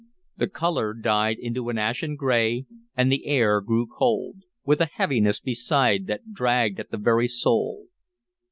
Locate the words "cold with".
3.85-4.81